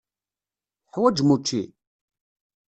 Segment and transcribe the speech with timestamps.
[0.91, 1.63] Teḥwaǧem učči?